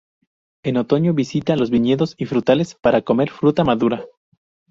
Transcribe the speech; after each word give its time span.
En 0.63 0.77
otoño 0.77 1.13
visita 1.13 1.55
los 1.55 1.69
viñedos 1.69 2.15
y 2.17 2.25
frutales 2.25 2.73
para 2.73 3.03
comer 3.03 3.29
fruta 3.29 3.63
madura. 3.63 4.03